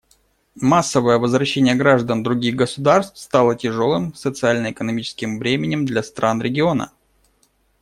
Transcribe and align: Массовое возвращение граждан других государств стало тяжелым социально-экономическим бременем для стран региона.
Массовое 0.59 1.19
возвращение 1.19 1.75
граждан 1.75 2.23
других 2.23 2.55
государств 2.55 3.19
стало 3.19 3.55
тяжелым 3.55 4.15
социально-экономическим 4.15 5.37
бременем 5.37 5.85
для 5.85 6.01
стран 6.01 6.41
региона. 6.41 6.91